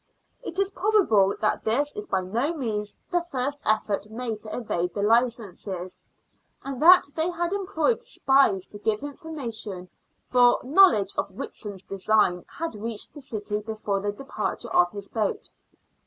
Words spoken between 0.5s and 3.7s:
is probable that this is by no means the first